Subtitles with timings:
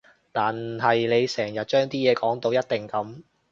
[0.31, 3.21] 但係你成日將啲嘢講到一定噉